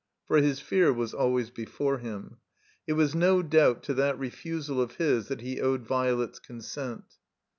[0.25, 2.37] For his fear was always before him.
[2.87, 7.17] It was no doubt to that refusal of his that he owed Violet's consent.